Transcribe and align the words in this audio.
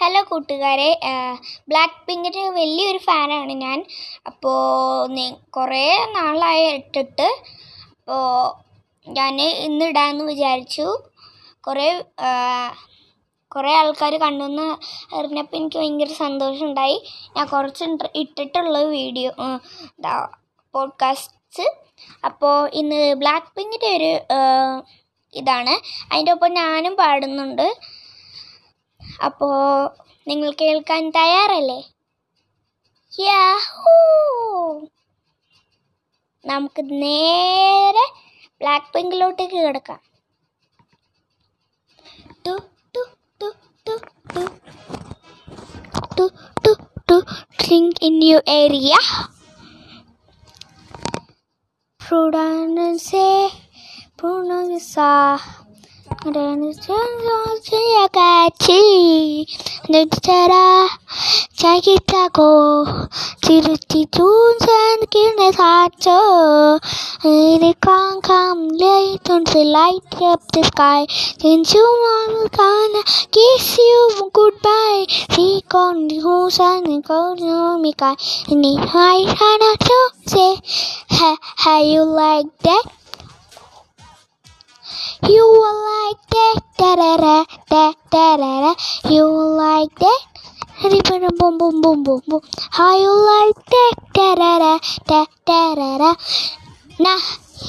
Hello 0.00 0.20
കൂട്ടുകാരെ 0.28 0.90
black 1.70 1.96
പിങ്കിന്റെ 2.08 2.42
വലിയൊരു 2.56 3.00
ഫാനാണ് 3.06 3.54
ഞാൻ. 3.62 3.78
അപ്പോൾ 4.28 5.14
കുറേ 5.56 5.80
നാളായി 6.16 6.66
ഇട്ടിട്ട് 6.74 7.26
അപ്പോൾ 7.96 8.28
ഞാൻ 9.16 9.40
ഇന്ന് 9.66 9.88
ഇടാമെന്ന് 9.92 10.24
വിചാരിച്ചു. 10.32 10.86
കുറേ 11.66 11.88
കുറേ 13.56 13.72
ആൾക്കാർ 13.80 14.14
കണ്ടുവന്ന് 14.26 14.68
അറിഞ്ഞപ്പോൾ 15.18 15.58
എനിക്ക് 15.60 15.78
ഭയങ്കര 15.82 16.12
സന്തോഷമുണ്ടായി 16.24 16.96
ഞാൻ 17.36 17.48
കുറച്ച് 17.54 17.84
ഇട്ടിട്ടുള്ള 18.22 18.78
വീഡിയോ 18.96 19.32
പോഡ്കാസ്റ്റ്. 20.74 21.66
അപ്പോൾ 22.28 22.56
ഇന്ന് 22.82 23.02
ബ്ലാക്ക് 23.24 23.54
പിങ്കിന്റെ 23.58 23.92
ഒരു 23.98 24.12
ഇതാണ്. 25.34 25.74
അതിന്റെ 26.12 26.32
ഒപ്പം 26.36 26.52
ഞാനും 26.62 26.94
പാടുന്നുണ്ട്. 27.04 27.68
അപ്പോൾ 29.24 29.90
നിങ്ങൾ 30.28 30.50
കേൾക്കാൻ 30.60 31.10
തയ്യാറല്ലേ? 31.10 31.80
യാഹൂ 33.20 33.94
നമുക്ക് 36.44 36.82
നേരെ 37.02 38.06
ബ്ലാക്ക് 38.60 38.92
പിങ്കിലോട്ടേക്ക് 38.94 39.54
കിടക്കാം. 39.54 40.00
Two 42.46 42.54
two 42.94 43.02
two 43.40 43.48
two 43.88 43.94
two. 44.34 44.44
Two 46.18 46.30
two 46.66 46.72
two. 47.10 47.16
Drink 47.70 47.96
in 48.06 48.14
your 48.22 48.42
area. 48.52 48.98
Prudence 52.00 53.10
Prudence 54.18 54.94
같이 58.13 59.45
늦자라 59.89 60.87
자기 61.55 61.97
타고 62.05 62.85
지르지 63.41 64.07
좋은 64.11 64.57
길에 65.09 65.51
사죠 65.51 66.79
It 67.25 67.75
can't 67.81 68.21
come 68.23 68.69
late 68.79 69.23
to 69.23 69.61
light 69.61 70.01
up 70.21 70.41
the 70.51 70.63
sky 70.63 71.05
Since 71.09 71.73
you 71.73 71.83
are 71.83 72.47
gonna 72.49 73.03
kiss 73.31 73.77
you 73.79 74.29
goodbye 74.33 75.05
See 75.31 75.63
on 75.73 76.07
the 76.07 76.19
who's 76.19 76.59
and 76.59 77.03
go 77.03 77.35
to 77.35 77.79
me 77.79 77.93
guy 77.97 78.15
And 78.49 78.65
if 78.65 78.95
I 78.95 79.25
had 79.27 79.79
to 79.79 80.11
say 80.27 80.57
How, 81.09 81.37
how 81.57 81.81
you 81.83 82.03
like 82.03 82.47
that 82.63 82.83
you 85.25 85.41
will 85.41 85.61
like 85.61 85.61
that, 85.61 85.76
da 86.78 86.94
da 86.94 87.16
da 87.16 87.44
da 87.68 87.92
da 88.10 88.36
da. 88.36 88.74
You 89.10 89.26
like 89.26 89.94
that. 89.98 90.22
Boom 91.38 91.58
boom 91.58 91.80
boom 91.82 92.02
boom 92.04 92.22
boom. 92.28 92.40
How 92.70 92.94
you 92.96 93.10
like 93.10 93.58
that, 93.66 93.94
da 94.14 94.34
da 94.36 94.58
da 94.58 94.78
da 95.08 95.24
da 95.44 95.74
da 95.74 95.98
da. 95.98 96.14
Nah, 97.00 97.18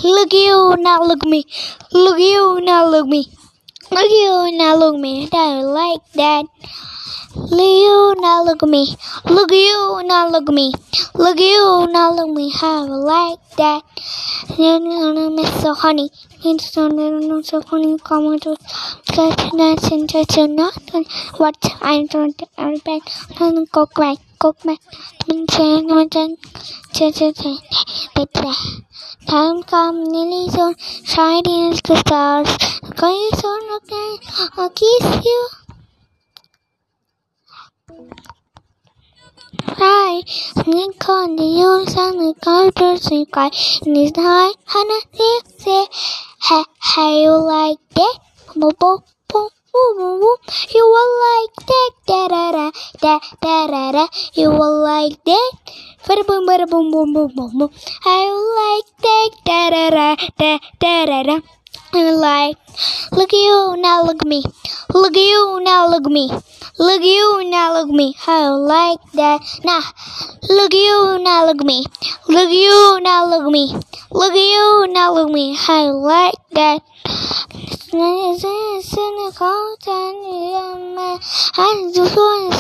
look 0.03 0.31
you, 0.33 0.75
now 0.77 1.01
look 1.01 1.25
me. 1.25 1.43
Look 1.91 2.19
you, 2.19 2.61
now 2.61 2.85
look 2.87 3.07
me. 3.07 3.25
Look 3.91 4.11
you, 4.11 4.57
now 4.57 4.75
look 4.75 4.99
me. 4.99 5.27
Don't 5.27 5.59
you 5.59 5.65
like 5.65 6.05
that? 6.13 6.45
you 7.35 8.15
now 8.19 8.43
look 8.43 8.63
at 8.63 8.69
me. 8.69 8.95
Look 9.25 9.51
at 9.51 9.57
you 9.57 10.01
now 10.05 10.27
look 10.29 10.49
at 10.49 10.55
me. 10.55 10.73
Look 11.13 11.37
at 11.37 11.43
you 11.43 11.87
now 11.91 12.11
look 12.11 12.29
at 12.29 12.33
me. 12.35 12.51
How 12.51 12.85
I 12.85 12.87
like 12.87 13.39
that. 13.57 13.83
Miss 15.35 15.61
so 15.61 15.73
honey. 15.75 16.09
It's 16.43 16.71
so 16.71 16.87
little 16.87 17.43
so. 17.43 17.61
Come 17.61 18.25
on 18.25 18.39
to 18.39 18.55
such 19.13 19.53
nice 19.53 19.91
and 19.91 20.09
such 20.09 20.37
a 20.37 20.47
not 20.47 20.73
what 21.37 21.55
I'm 21.81 22.07
trying 22.07 22.33
to 22.33 22.47
repent. 22.57 23.03
I'm 23.39 23.65
go 23.65 23.85
cry. 23.85 24.15
Go 24.39 24.53
cry. 24.53 24.77
I'm 25.29 25.47
saying 25.49 25.91
I'm 25.91 26.09
saying 26.11 26.37
Time 29.27 29.61
come 29.63 30.03
nearly 30.05 30.49
soon. 30.49 30.75
Shining 30.79 31.73
as 31.73 31.81
the 31.83 31.95
stars. 31.97 32.57
Going 32.95 33.29
soon, 33.35 33.61
okay. 33.75 34.17
I'll 34.57 34.69
kiss 34.71 35.23
you. 35.23 35.68
Right, 39.79 40.21
sneak 40.27 41.09
on 41.09 41.35
the 41.37 41.43
young 41.43 41.87
sun, 41.87 42.17
the 42.17 42.35
cultures 42.39 43.09
in 43.09 43.25
sky, 43.25 43.49
in 43.83 43.95
his 43.95 44.11
high, 44.15 44.53
and 44.77 44.89
I 44.93 45.01
say, 45.57 45.85
hey, 46.37 46.63
hey, 46.83 47.23
you 47.23 47.31
like 47.31 47.79
that? 47.95 48.15
Boom, 48.55 48.73
boom, 48.79 49.01
boom, 49.27 49.49
boom, 49.73 50.19
boom. 50.21 50.37
You 50.69 50.85
will 50.85 51.11
like 51.25 51.55
that, 51.65 51.91
da 52.05 52.27
da 52.27 52.51
da, 52.51 52.71
da 53.01 53.19
da 53.41 53.67
da 53.67 53.91
da. 53.91 54.07
You 54.35 54.51
will 54.51 54.83
like 54.83 55.17
that. 55.23 55.51
Bada 56.05 56.27
boom, 56.27 56.45
bada 56.45 56.69
boom, 56.69 56.91
boom, 56.91 57.13
boom, 57.13 57.33
boom, 57.35 57.57
boom. 57.57 57.71
I 58.05 58.21
like 58.59 58.89
that, 59.01 59.31
da 59.45 59.69
da 59.71 59.89
da, 59.89 60.15
da 60.37 60.59
da 60.79 61.05
da 61.05 61.23
da. 61.23 61.39
I 61.91 62.11
like, 62.11 62.57
look 63.13 63.33
at 63.33 63.39
you, 63.39 63.77
now 63.79 64.03
look 64.03 64.21
at 64.21 64.27
me. 64.27 64.43
Look 64.93 65.17
at 65.17 65.23
you, 65.23 65.59
now 65.63 65.87
look 65.87 66.05
at 66.05 66.11
me. 66.11 66.29
Look 66.79 67.03
you, 67.03 67.43
now 67.49 67.73
look 67.73 67.89
me. 67.89 68.15
I 68.25 68.47
like 68.47 69.01
that. 69.11 69.41
Nah. 69.65 69.81
Look 70.49 70.73
you, 70.73 71.19
now 71.21 71.45
look 71.45 71.61
me. 71.65 71.83
Look 72.29 72.49
you, 72.49 73.01
now 73.03 73.25
look 73.25 73.51
me. 73.51 73.75
Look 74.11 74.33
you, 74.33 74.87
now 74.89 75.13
look 75.13 75.29
me. 75.29 75.57
I 75.67 75.89
like 75.89 76.39
that. 76.53 76.81
I 81.57 81.91
just 81.93 82.15
want 82.15 82.53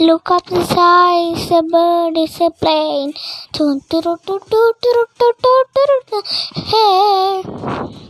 Look 0.00 0.30
up 0.30 0.44
the 0.46 0.64
sky, 0.66 1.32
the 1.34 1.58
a 1.58 1.62
bird, 1.62 2.16
it's 2.18 2.40
a 2.40 2.50
plane. 2.50 3.14
Hey 6.54 8.01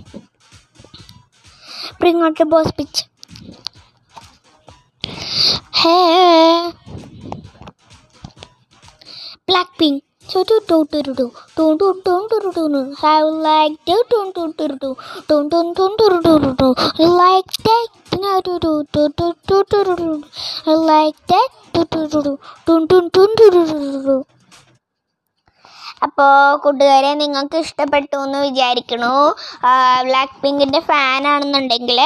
bring 2.02 2.18
out 2.26 2.36
the 2.36 2.44
boss 2.52 2.68
bitch. 2.76 2.98
Hey, 5.80 6.72
Blackpink. 9.48 9.98
I 10.32 10.34
like 13.22 13.76
do 13.86 13.98
do 14.10 14.18
do 14.34 14.44
do 14.58 14.66
do 14.68 14.68
do 14.68 14.96
do 15.28 15.48
do 15.50 15.58
do 15.74 15.86
do 16.24 16.32
do 16.40 16.50
do. 16.60 16.68
that 16.98 16.98
like 16.98 17.50
that 17.66 17.86
do 18.10 18.18
do 18.42 18.52
do 18.58 18.72
do 18.92 19.02
do 19.16 19.26
do 19.48 19.58
do 19.70 19.80
do 19.96 20.10
like 20.66 21.16
that 21.28 21.48
do 21.72 21.80
do 21.92 22.00
do 22.08 22.38
do 22.66 22.86
do 22.86 22.98
do 23.10 23.10
do 23.10 23.24
do. 24.06 24.16
അപ്പോൾ 26.22 26.56
കൂട്ടുകാരെ 26.64 27.08
നിങ്ങൾക്ക് 27.20 27.58
ഇഷ്ടപ്പെട്ടു 27.64 28.16
എന്ന് 28.24 28.40
വിചാരിക്കണു. 28.46 29.14
Black 30.08 30.36
പിങ്കിന്റെ 30.42 30.80
ഫാനാണെന്നുണ്ടെങ്കിൽ 30.90 32.00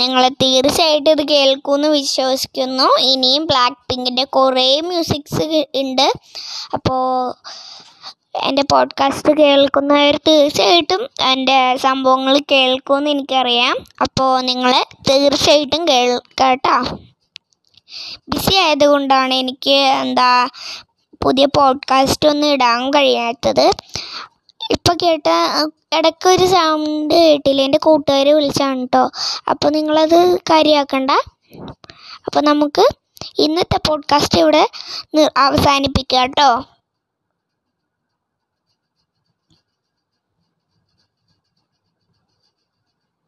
നിങ്ങൾ 0.00 0.22
തീർച്ചയായിട്ടും 0.42 1.10
ഇത് 1.16 1.22
കേൾക്കുമെന്ന് 1.32 1.88
വിശ്വസിക്കുന്നു. 1.96 2.86
ഇനിയും 3.12 3.44
ബ്ലാക്ക് 3.50 3.80
പിങ്കിന്റെ 3.90 4.24
കുറേ 4.36 4.68
മ്യൂസിക്സ് 4.88 5.48
ഉണ്ട്. 5.82 6.06
അപ്പോൾ 6.76 7.02
എന്റെ 8.48 8.64
പോഡ്കാസ്റ്റ് 8.72 9.34
കേൾക്കുന്നവർ 9.40 10.16
തീർച്ചയായിട്ടും 10.28 11.02
എന്റെ 11.32 11.58
സംഭവങ്ങൾ 11.86 12.36
കേൾക്കുമെന്ന് 12.54 13.12
എനിക്കറിയാം. 13.16 13.76
അപ്പോൾ 14.06 14.32
നിങ്ങൾ 14.50 14.72
തീർച്ചയായിട്ടും 15.10 15.84
കേൾക്കാം 15.92 16.28
കേട്ടോ 16.42 16.76
ബിസി 18.32 18.54
ആയതുകൊണ്ടാണ് 18.64 19.34
എനിക്ക് 19.42 19.76
എന്താ 20.04 20.30
പുതിയ 21.24 21.46
പോഡ്കാസ്റ്റ് 21.46 22.28
ഒന്നും 22.28 22.48
ഇടാൻ 22.48 22.90
കഴിയാത്തത്. 22.90 23.66
ഇപ്പോൾ 24.70 24.94
കേട്ട 25.02 25.28
ഇടയ്ക്ക് 25.92 26.28
ഒരു 26.28 26.46
സൗണ്ട് 26.46 27.14
കേട്ടില്ല? 27.14 27.62
എന്റെ 27.62 27.78
കൂട്ടുകാർ 27.78 28.28
വിളിച്ചാണ് 28.28 28.80
കേട്ടോ 28.80 29.10
അപ്പോൾ 29.50 29.70
നിങ്ങളത് 29.70 30.38
കാര്യമാക്കണ്ട 30.50 31.10
അപ്പോൾ 32.26 32.40
നമുക്ക് 32.40 32.84
ഇന്നത്തെ 33.38 33.78
പോഡ്കാസ്റ്റ് 33.88 34.38
ഇവിടെ 34.38 34.68
അവസാനിപ്പിക്കാം 35.36 36.22
കേട്ടോ 36.22 36.50